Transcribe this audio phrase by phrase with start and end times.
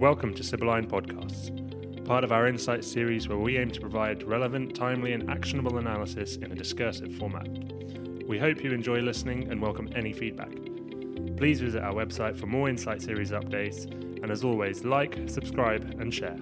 [0.00, 4.74] Welcome to Sibylline Podcasts, part of our Insight series where we aim to provide relevant,
[4.74, 7.46] timely, and actionable analysis in a discursive format.
[8.26, 10.52] We hope you enjoy listening and welcome any feedback.
[11.36, 13.84] Please visit our website for more Insight series updates,
[14.22, 16.38] and as always, like, subscribe, and share.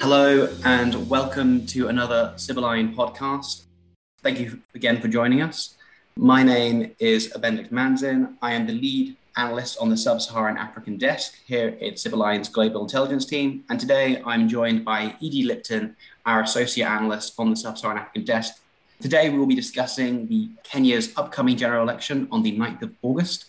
[0.00, 3.64] Hello, and welcome to another Sibylline podcast.
[4.22, 5.74] Thank you again for joining us.
[6.14, 8.36] My name is Benedict Manzin.
[8.40, 12.82] I am the lead analyst on the Sub Saharan African desk here at Sibylline's Global
[12.82, 13.64] Intelligence team.
[13.68, 18.24] And today I'm joined by Edie Lipton, our associate analyst on the Sub Saharan African
[18.24, 18.60] desk.
[19.00, 23.46] Today we will be discussing the Kenya's upcoming general election on the 9th of August.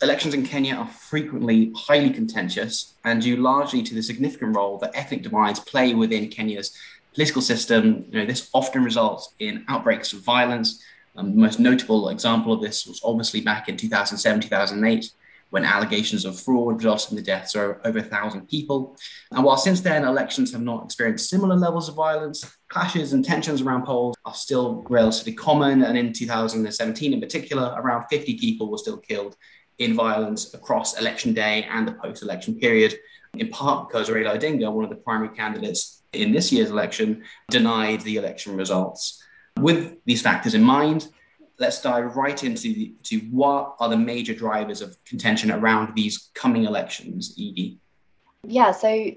[0.00, 4.92] Elections in Kenya are frequently highly contentious and due largely to the significant role that
[4.94, 6.76] ethnic divides play within Kenya's
[7.14, 8.06] political system.
[8.10, 10.82] You know, this often results in outbreaks of violence.
[11.18, 15.12] The most notable example of this was obviously back in 2007, 2008,
[15.50, 18.96] when allegations of fraud resulted in the deaths of over a thousand people.
[19.32, 23.62] And while since then elections have not experienced similar levels of violence, clashes and tensions
[23.62, 25.82] around polls are still relatively common.
[25.82, 29.36] And in 2017, in particular, around 50 people were still killed
[29.78, 32.96] in violence across election day and the post election period,
[33.34, 38.02] in part because Raila Odinga, one of the primary candidates in this year's election, denied
[38.02, 39.22] the election results.
[39.58, 41.08] With these factors in mind,
[41.58, 46.64] let's dive right into to what are the major drivers of contention around these coming
[46.64, 47.78] elections, Edie?
[48.44, 49.10] Yeah, so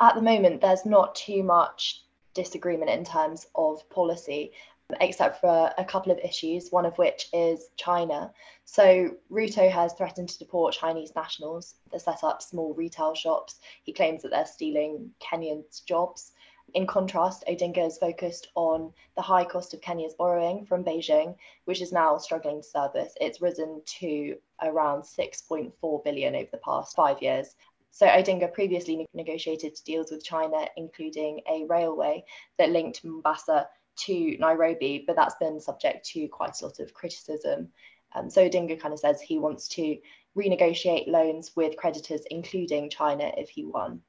[0.00, 2.04] at the moment, there's not too much
[2.34, 4.52] disagreement in terms of policy,
[5.00, 8.32] except for a couple of issues, one of which is China.
[8.64, 13.56] So Ruto has threatened to deport Chinese nationals that set up small retail shops.
[13.82, 16.32] He claims that they're stealing Kenyans' jobs.
[16.74, 21.80] In contrast, Odinga is focused on the high cost of Kenya's borrowing from Beijing, which
[21.80, 23.14] is now struggling to service.
[23.22, 27.56] It's risen to around 6.4 billion over the past five years.
[27.90, 32.24] So Odinga previously negotiated deals with China, including a railway
[32.58, 33.66] that linked Mombasa
[34.00, 37.72] to Nairobi, but that's been subject to quite a lot of criticism.
[38.14, 39.96] Um, so Odinga kind of says he wants to
[40.36, 44.02] renegotiate loans with creditors, including China, if he won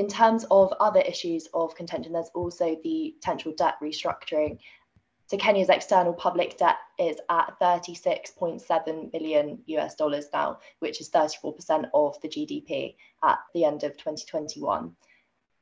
[0.00, 4.58] in terms of other issues of contention, there's also the potential debt restructuring.
[5.26, 11.90] So Kenya's external public debt is at 36.7 billion US dollars now, which is 34%
[11.92, 14.96] of the GDP at the end of 2021.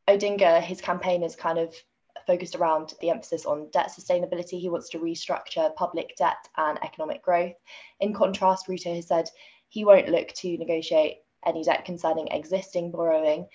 [0.06, 1.75] Odinga, his campaign is kind of
[2.25, 4.60] focused around the emphasis on debt sustainability.
[4.60, 7.56] He wants to restructure public debt and economic growth.
[7.99, 9.28] In contrast, Ruto has said
[9.69, 13.49] he won't look to negotiate any debt concerning existing borrowing.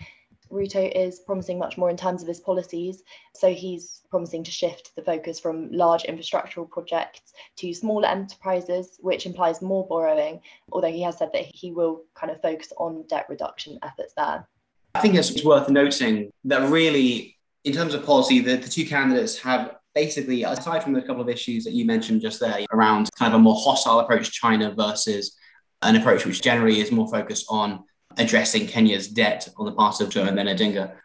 [0.54, 3.04] Ruto is promising much more in terms of his policies.
[3.36, 9.26] So he's promising to shift the focus from large infrastructural projects to smaller enterprises, which
[9.26, 13.26] implies more borrowing, although he has said that he will kind of focus on debt
[13.30, 14.48] reduction efforts there.
[14.96, 19.40] I think it's worth noting that really, in terms of policy, the, the two candidates
[19.40, 23.34] have basically, aside from the couple of issues that you mentioned just there around kind
[23.34, 25.36] of a more hostile approach to China versus
[25.82, 27.84] an approach which generally is more focused on
[28.18, 30.96] addressing Kenya's debt on the part of Joe and Odinga.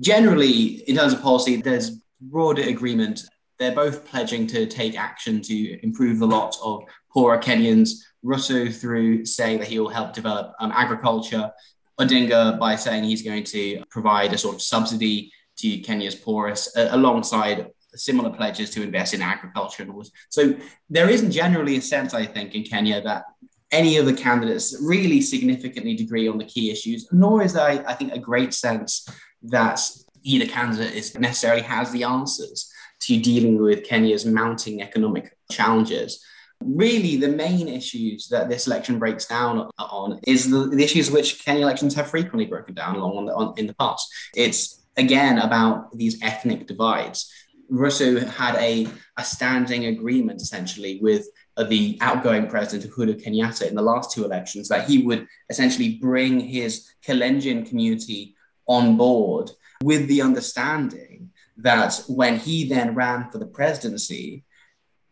[0.00, 3.22] Generally, in terms of policy, there's broader agreement.
[3.58, 7.90] They're both pledging to take action to improve the lot of poorer Kenyans.
[8.24, 11.50] Ruto through saying that he will help develop um, agriculture.
[11.98, 16.88] Odinga by saying he's going to provide a sort of subsidy to Kenya's poorest, uh,
[16.90, 19.86] alongside similar pledges to invest in agriculture.
[20.28, 20.54] So
[20.90, 23.24] there isn't generally a sense, I think, in Kenya that
[23.72, 27.94] any of the candidates really significantly degree on the key issues, nor is there, I
[27.94, 29.08] think, a great sense
[29.42, 29.80] that
[30.22, 36.24] either candidate is necessarily has the answers to dealing with Kenya's mounting economic challenges.
[36.60, 41.44] Really, the main issues that this election breaks down on is the, the issues which
[41.44, 44.08] Kenya elections have frequently broken down along on in the past.
[44.34, 47.30] It's again about these ethnic divides.
[47.70, 48.88] Ruto had a,
[49.18, 51.26] a standing agreement essentially with
[51.64, 56.38] the outgoing president Uhuru Kenyatta in the last two elections that he would essentially bring
[56.38, 58.34] his Kalenjin community
[58.66, 59.50] on board
[59.82, 64.44] with the understanding that when he then ran for the presidency,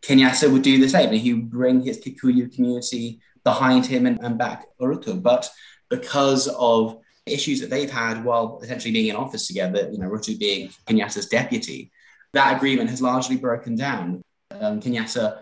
[0.03, 1.09] Kenyatta would do the same.
[1.09, 5.23] And he would bring his Kikuyu community behind him and, and back Ruto.
[5.23, 5.49] But
[5.89, 10.39] because of issues that they've had while essentially being in office together, you know, Ruto
[10.39, 11.91] being Kenyatta's deputy,
[12.35, 14.23] that agreement has largely broken down.
[14.51, 15.41] Um, Kenyatta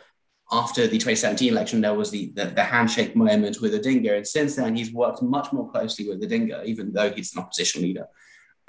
[0.53, 4.19] after the 2017 election, there was the, the, the, handshake moment with Odinga.
[4.19, 7.83] And since then, he's worked much more closely with Odinga, even though he's an opposition
[7.83, 8.07] leader.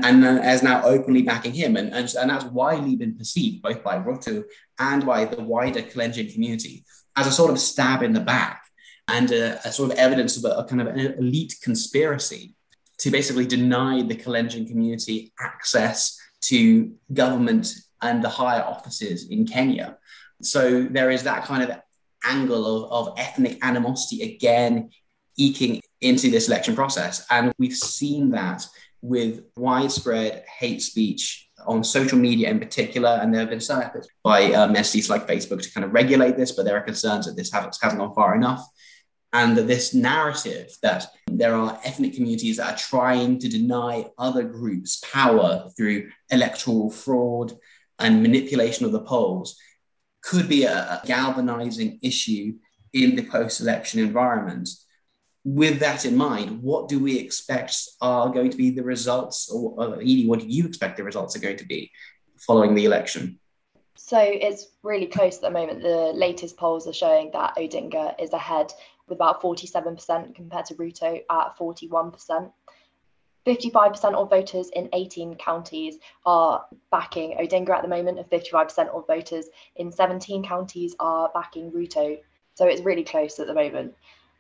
[0.02, 1.76] And uh, as now openly backing him.
[1.76, 4.44] And, and, and that's widely been perceived, both by Ruto
[4.80, 6.86] and by the wider Kalenjin community,
[7.18, 8.64] as a sort of stab in the back
[9.10, 12.56] and a, a sort of evidence of a, a kind of an elite conspiracy
[13.00, 19.98] to basically deny the Kalenjin community access to government and the higher offices in Kenya.
[20.46, 21.78] So there is that kind of
[22.26, 24.90] angle of, of ethnic animosity again
[25.38, 27.26] eking into this election process.
[27.30, 28.66] And we've seen that
[29.02, 33.20] with widespread hate speech on social media in particular.
[33.22, 36.38] And there have been some efforts by um, entities like Facebook to kind of regulate
[36.38, 38.66] this, but there are concerns that this hasn't, hasn't gone far enough.
[39.34, 44.44] And that this narrative that there are ethnic communities that are trying to deny other
[44.44, 47.54] groups power through electoral fraud
[47.98, 49.58] and manipulation of the polls
[50.24, 52.54] could be a, galvanizing issue
[52.94, 54.70] in the post election environment.
[55.44, 60.00] With that in mind, what do we expect are going to be the results, or
[60.00, 61.92] Edie, what do you expect the results are going to be
[62.40, 63.40] following the election?
[63.96, 65.82] So it's really close at the moment.
[65.82, 68.72] The latest polls are showing that Odinga is ahead
[69.08, 72.52] with about 47% compared to Ruto at 41%.
[73.46, 79.06] 55% of voters in 18 counties are backing Odinga at the moment, and 55% of
[79.08, 82.20] voters in 17 counties are backing Ruto.
[82.56, 83.96] So it's really close at the moment.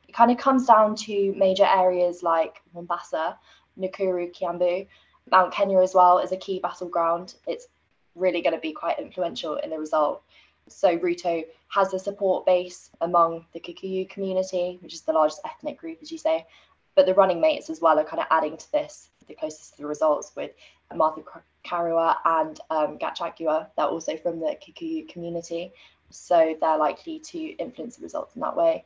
[0.07, 3.37] It kind of comes down to major areas like Mombasa,
[3.77, 4.87] Nakuru, Kiambu,
[5.31, 7.35] Mount Kenya as well is a key battleground.
[7.47, 7.67] It's
[8.15, 10.23] really going to be quite influential in the result.
[10.67, 15.77] So Ruto has a support base among the Kikuyu community, which is the largest ethnic
[15.77, 16.45] group, as you say,
[16.95, 19.81] but the running mates as well are kind of adding to this, the closest to
[19.81, 20.51] the results with
[20.93, 21.23] Martha
[21.65, 23.67] Karua and um, Gachagua.
[23.75, 25.71] They're also from the Kikuyu community.
[26.09, 28.85] So they're likely to influence the results in that way.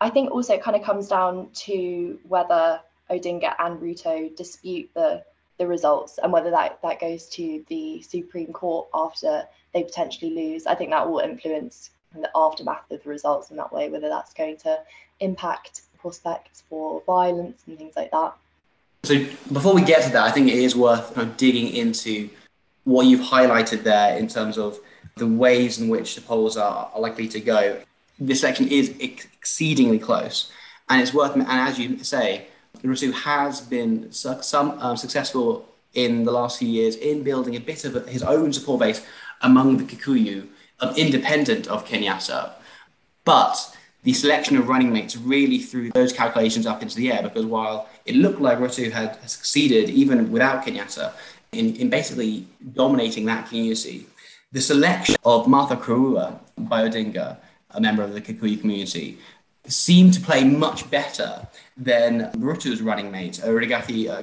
[0.00, 2.80] I think also it kind of comes down to whether
[3.10, 5.24] Odinga and Ruto dispute the
[5.58, 10.66] the results and whether that, that goes to the Supreme Court after they potentially lose.
[10.66, 14.34] I think that will influence the aftermath of the results in that way, whether that's
[14.34, 14.78] going to
[15.20, 18.32] impact prospects for violence and things like that.
[19.02, 19.14] So
[19.52, 22.30] before we get to that, I think it is worth kind of digging into
[22.84, 24.78] what you've highlighted there in terms of
[25.16, 27.60] the ways in which the polls are, are likely to go.
[28.20, 30.50] This election is ex- exceedingly close,
[30.88, 31.34] and it's worth.
[31.34, 32.46] And as you say,
[32.82, 37.60] Ruto has been su- some um, successful in the last few years in building a
[37.60, 39.04] bit of a, his own support base
[39.42, 40.46] among the Kikuyu,
[40.80, 42.52] um, independent of Kenyatta.
[43.24, 43.75] But
[44.06, 47.88] the selection of running mates really threw those calculations up into the air because while
[48.04, 51.12] it looked like Ruto had succeeded even without Kenyatta
[51.50, 54.06] in, in basically dominating that community,
[54.52, 57.38] the selection of Martha Karua by Odinga,
[57.72, 59.18] a member of the Kikuyu community,
[59.66, 64.22] seemed to play much better than Ruto's running mate, Rigathi uh,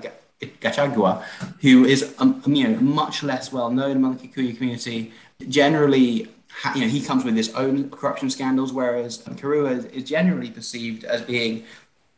[0.62, 1.24] Gachagua,
[1.60, 5.12] who is um, you know much less well known among the Kikuyu community,
[5.50, 6.30] generally
[6.76, 11.22] you know, he comes with his own corruption scandals, whereas Karua is generally perceived as
[11.22, 11.64] being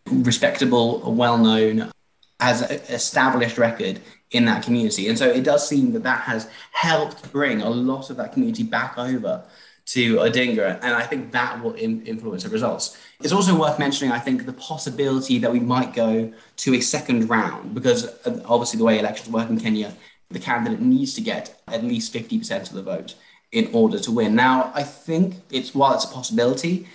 [0.08, 1.92] respectable, well known,
[2.40, 4.02] has an established record
[4.32, 5.08] in that community.
[5.08, 8.64] And so it does seem that that has helped bring a lot of that community
[8.64, 9.44] back over
[9.88, 12.98] to Odinga, and I think that will in, influence the results.
[13.22, 17.30] It's also worth mentioning, I think, the possibility that we might go to a second
[17.30, 19.94] round, because uh, obviously the way elections work in Kenya,
[20.32, 23.14] the candidate needs to get at least 50% of the vote
[23.56, 24.36] in order to win.
[24.36, 26.88] Now, I think it's while it's a possibility,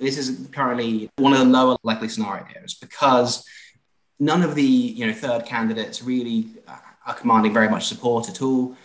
[0.00, 3.46] this is currently one of the lower likely scenarios because
[4.18, 4.62] none of the
[4.98, 8.76] you know third candidates really uh, are commanding very much support at all.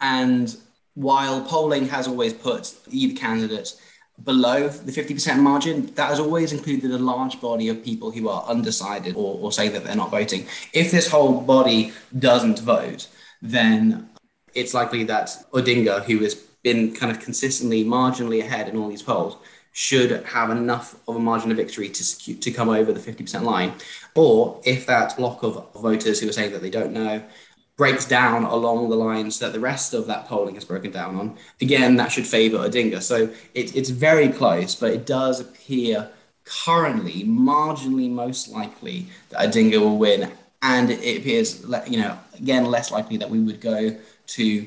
[0.00, 0.54] And
[0.94, 3.80] while polling has always put either candidate
[4.24, 8.42] below the 50% margin, that has always included a large body of people who are
[8.48, 10.44] undecided or, or say that they're not voting.
[10.72, 13.06] If this whole body doesn't vote,
[13.40, 14.08] then
[14.54, 19.02] it's likely that Odinga, who has been kind of consistently marginally ahead in all these
[19.02, 19.36] polls,
[19.72, 23.72] should have enough of a margin of victory to, to come over the 50% line.
[24.14, 27.22] Or if that block of voters who are saying that they don't know
[27.76, 31.36] breaks down along the lines that the rest of that polling has broken down on,
[31.60, 33.00] again, that should favour Odinga.
[33.00, 36.10] So it, it's very close, but it does appear
[36.44, 40.32] currently marginally most likely that Odinga will win.
[40.60, 43.96] And it appears, you know, again, less likely that we would go
[44.26, 44.66] to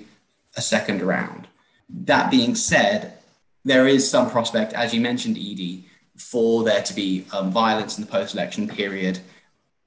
[0.56, 1.48] a second round.
[1.94, 3.18] That being said,
[3.64, 5.86] there is some prospect, as you mentioned, Edie,
[6.18, 9.20] for there to be um, violence in the post election period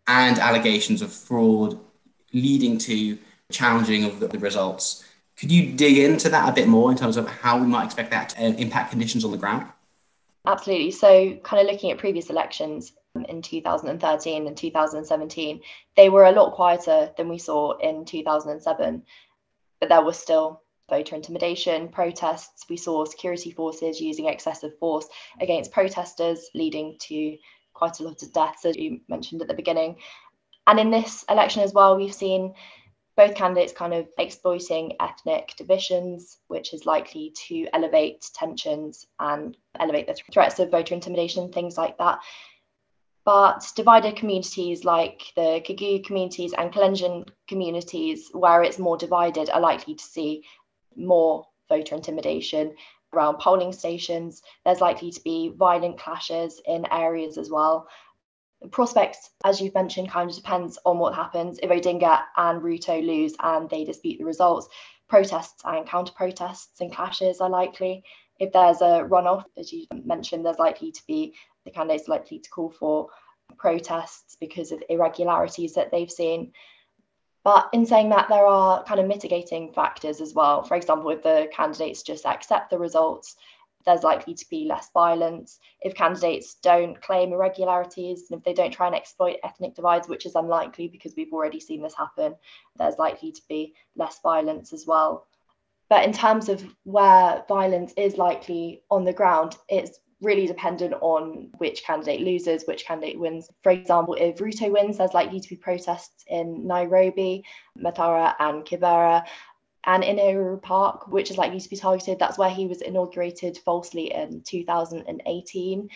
[0.07, 1.79] and allegations of fraud
[2.33, 3.19] leading to
[3.51, 5.05] challenging of the, the, results.
[5.39, 8.11] Could you dig into that a bit more in terms of how we might expect
[8.11, 9.67] that to uh, impact conditions on the ground?
[10.47, 10.91] Absolutely.
[10.91, 12.93] So, kind of looking at previous elections
[13.29, 15.61] in 2013 and 2017,
[15.97, 19.03] they were a lot quieter than we saw in 2007,
[19.81, 22.67] but there was still voter intimidation, protests.
[22.69, 25.07] We saw security forces using excessive force
[25.41, 27.37] against protesters, leading to
[27.73, 29.97] quite a lot of deaths, as you mentioned at the beginning.
[30.67, 32.55] And in this election as well, we've seen
[33.17, 40.07] both candidates kind of exploiting ethnic divisions, which is likely to elevate tensions and elevate
[40.07, 42.19] the threats of voter intimidation, things like that.
[43.25, 49.61] But divided communities like the Kikuyu communities and Kalenjin communities, where it's more divided, are
[49.61, 50.45] likely to see
[50.97, 52.75] more voter intimidation
[53.13, 54.43] around polling stations.
[54.65, 57.89] There's likely to be violent clashes in areas as well
[58.71, 61.59] prospects, as you've mentioned, kind of depends on what happens.
[61.63, 64.69] If Odinga and Ruto lose and they dispute the results,
[65.09, 68.05] protests and counter protests and clashes are likely.
[68.41, 71.35] If there's a runoff, as you mentioned, there's likely to be
[71.65, 73.09] the candidates likely to call for
[73.57, 76.53] protests because of irregularities that they've seen.
[77.45, 80.63] But in saying that, there are kind of mitigating factors as well.
[80.63, 83.37] For example, if the candidates just accept the results,
[83.85, 85.59] there's likely to be less violence.
[85.83, 90.25] If candidates don't claim irregularities and if they don't try and exploit ethnic divides, which
[90.25, 92.35] is unlikely because we've already seen this happen,
[92.77, 95.27] there's likely to be less violence as well.
[95.91, 101.51] But in terms of where violence is likely on the ground, it's really dependent on
[101.59, 103.49] which candidate loses, which candidate wins.
[103.63, 107.45] For example, if Ruto wins, there's likely to be protests in Nairobi,
[107.79, 109.25] Mathare, and Kibera
[109.87, 112.19] and in Uhuru Park, which is likely to be targeted.
[112.19, 115.89] That's where he was inaugurated falsely in 2018.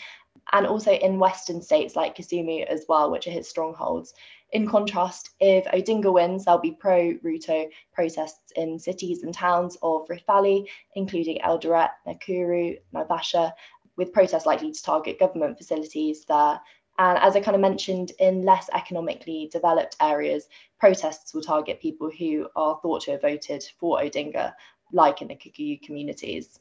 [0.52, 4.14] And also in Western states like Kisumu as well, which are his strongholds.
[4.52, 10.08] In contrast, if Odinga wins, there'll be pro Ruto protests in cities and towns of
[10.08, 13.52] Rift Valley, including Eldoret, Nakuru, Naivasha,
[13.98, 16.58] with protests likely to target government facilities there
[16.98, 20.48] and as I kind of mentioned, in less economically developed areas,
[20.80, 24.52] protests will target people who are thought to have voted for Odinga,
[24.92, 26.58] like in the Kikuyu communities.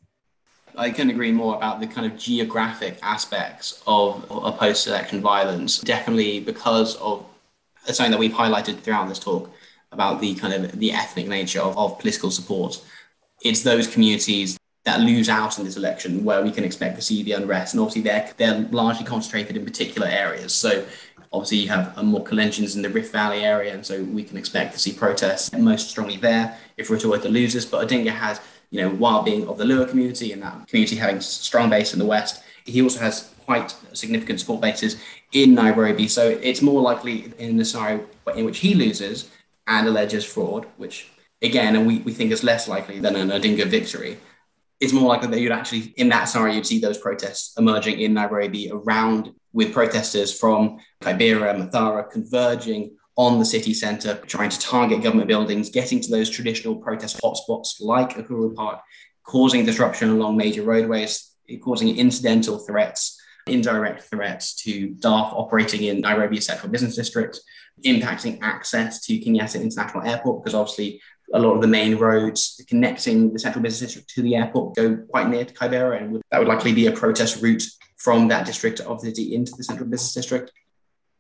[0.76, 5.80] I can agree more about the kind of geographic aspects of, of post election violence.
[5.80, 7.26] Definitely because of
[7.86, 9.50] something that we've highlighted throughout this talk
[9.92, 12.80] about the kind of the ethnic nature of, of political support.
[13.42, 17.22] It's those communities that lose out in this election where we can expect to see
[17.22, 17.74] the unrest.
[17.74, 20.54] And obviously, they're, they're largely concentrated in particular areas.
[20.54, 20.86] So,
[21.34, 23.74] obviously, you have uh, more Kalenjins in the Rift Valley area.
[23.74, 27.52] And so, we can expect to see protests most strongly there if were to lose
[27.52, 27.66] this.
[27.66, 28.40] But Odinga has,
[28.70, 32.00] you know, while being of the Luo community and that community having strong base in
[32.00, 34.96] the West, he also has quite significant support bases
[35.34, 36.08] in Nairobi.
[36.08, 38.06] So, it's more likely in the scenario
[38.38, 39.30] in which he loses
[39.68, 41.10] and alleges fraud, which
[41.42, 44.18] again, and we, we think is less likely than an Odinga victory
[44.80, 48.14] it's more likely that you'd actually, in that scenario, you'd see those protests emerging in
[48.14, 54.60] Nairobi around with protesters from Kibera and Mathare converging on the city centre, trying to
[54.60, 58.80] target government buildings, getting to those traditional protest hotspots like Uhuru Park,
[59.24, 61.32] causing disruption along major roadways,
[61.64, 67.40] causing incidental threats, indirect threats to staff operating in Nairobi's central business district,
[67.84, 71.02] impacting access to Kenyatta International Airport, because obviously
[71.34, 74.98] a lot of the main roads connecting the central business district to the airport go
[75.10, 77.64] quite near to Kibera, and that would likely be a protest route
[77.98, 80.52] from that district of the city into the central business district.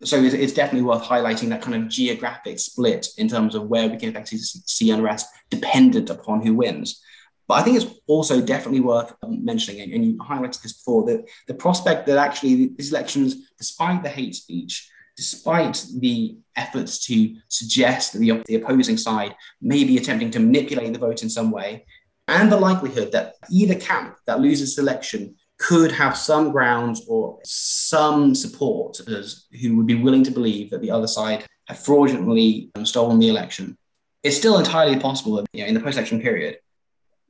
[0.03, 3.89] So it's, it's, definitely worth highlighting that kind of geographic split in terms of where
[3.89, 7.01] we can actually see unrest dependent upon who wins.
[7.47, 11.25] But I think it's also definitely worth um, mentioning, and you highlighted this before, that
[11.47, 18.13] the prospect that actually these elections, despite the hate speech, despite the efforts to suggest
[18.13, 21.85] that the, the opposing side may be attempting to manipulate the vote in some way,
[22.27, 27.39] and the likelihood that either camp that loses the election could have some grounds or
[27.43, 32.85] some supporters who would be willing to believe that the other side have fraudulently um,
[32.85, 33.77] stolen the election.
[34.23, 36.59] It's still entirely possible that you know, in the post-election period,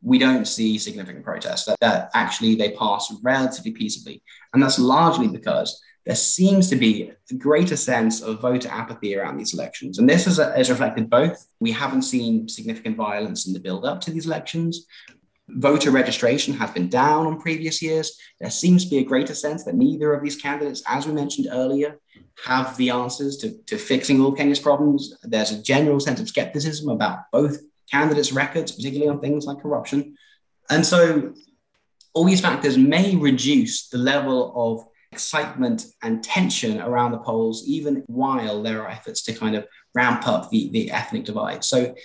[0.02, 4.22] we don't see significant protests, that, that actually they pass relatively peaceably.
[4.54, 9.36] And that's largely because there seems to be a greater sense of voter apathy around
[9.36, 10.00] these elections.
[10.00, 11.46] And this is, is reflected both.
[11.60, 14.86] We haven't seen significant violence in the build up to these elections.
[15.50, 18.18] Voter registration has been down on previous years.
[18.40, 21.50] There seems to be a greater sense that neither of these candidates, as we mentioned
[21.52, 22.00] earlier,
[22.46, 25.14] have the answers to, to fixing all Kenya's problems.
[25.24, 27.58] There's a general sense of skepticism about both
[27.92, 30.16] candidates' records, particularly on things like corruption.
[30.70, 31.34] And so
[32.14, 38.04] all these factors may reduce the level of excitement and tension around the polls, even
[38.08, 41.64] while there are efforts to kind of ramp up the, the ethnic divide.
[41.64, 41.96] So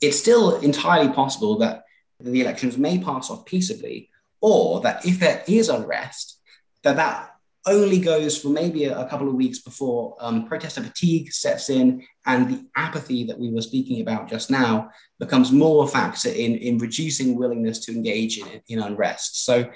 [0.00, 1.84] it's still entirely possible that
[2.20, 4.10] the elections may pass off peaceably,
[4.40, 6.40] or that if there is unrest,
[6.82, 7.30] that that
[7.66, 12.02] only goes for maybe a, a couple of weeks before um, protester fatigue sets in
[12.26, 16.56] and the apathy that we were speaking about just now becomes more a factor in,
[16.56, 19.44] in reducing willingness to engage in, in unrest.
[19.44, 19.68] So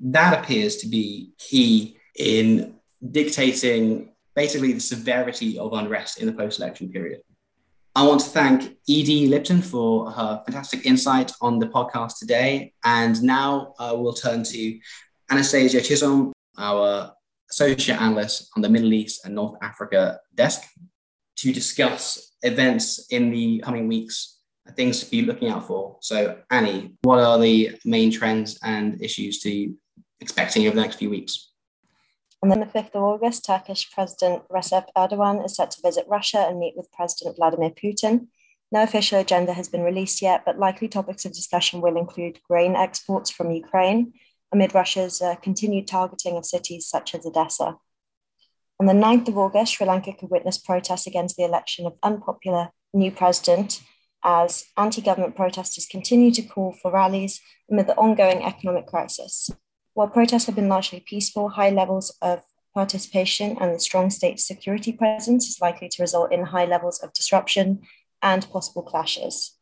[0.00, 2.74] that appears to be key in
[3.10, 7.20] dictating basically the severity of unrest in the post election period.
[7.94, 12.72] I want to thank Edie Lipton for her fantastic insight on the podcast today.
[12.84, 14.78] And now uh, we'll turn to
[15.28, 17.12] Anastasia Chisholm, our
[17.50, 20.62] associate analyst on the Middle East and North Africa desk,
[21.36, 25.96] to discuss events in the coming weeks, and things to be looking out for.
[26.00, 29.74] So, Annie, what are the main trends and issues to
[30.20, 31.50] expecting over the next few weeks?
[32.42, 36.58] On the 5th of August, Turkish President Recep Erdogan is set to visit Russia and
[36.58, 38.28] meet with President Vladimir Putin.
[38.72, 42.76] No official agenda has been released yet, but likely topics of discussion will include grain
[42.76, 44.14] exports from Ukraine
[44.52, 47.76] amid Russia's uh, continued targeting of cities such as Odessa.
[48.80, 52.70] On the 9th of August, Sri Lanka could witness protests against the election of unpopular
[52.94, 53.82] new president
[54.24, 59.50] as anti government protesters continue to call for rallies amid the ongoing economic crisis.
[60.00, 62.42] While protests have been largely peaceful, high levels of
[62.72, 67.12] participation and the strong state security presence is likely to result in high levels of
[67.12, 67.82] disruption
[68.22, 69.58] and possible clashes.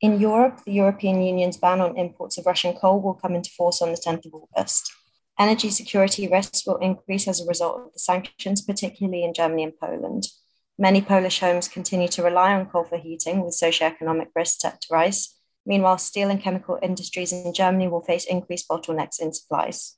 [0.00, 3.80] In Europe, the European Union's ban on imports of Russian coal will come into force
[3.80, 4.92] on the 10th of August.
[5.38, 9.78] Energy security risks will increase as a result of the sanctions, particularly in Germany and
[9.78, 10.26] Poland.
[10.76, 14.88] Many Polish homes continue to rely on coal for heating, with socioeconomic risks set to
[14.90, 15.35] rise,
[15.66, 19.96] Meanwhile, steel and chemical industries in Germany will face increased bottlenecks in supplies.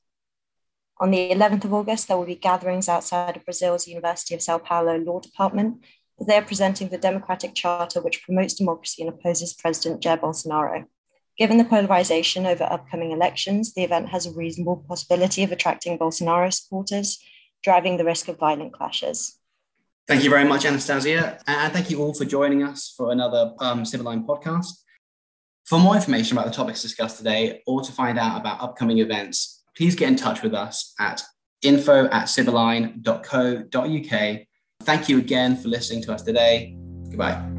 [0.99, 4.57] On the 11th of August, there will be gatherings outside of Brazil's University of Sao
[4.57, 5.81] Paulo Law Department.
[6.19, 10.85] They are presenting the Democratic Charter, which promotes democracy and opposes President Jair Bolsonaro.
[11.37, 16.51] Given the polarization over upcoming elections, the event has a reasonable possibility of attracting Bolsonaro
[16.51, 17.17] supporters,
[17.63, 19.37] driving the risk of violent clashes.
[20.05, 21.39] Thank you very much, Anastasia.
[21.47, 24.71] And thank you all for joining us for another um, Sibylline podcast.
[25.69, 29.61] For more information about the topics discussed today or to find out about upcoming events,
[29.77, 31.21] please get in touch with us at
[31.61, 34.39] info at sibylline.co.uk.
[34.81, 36.75] Thank you again for listening to us today.
[37.09, 37.58] Goodbye.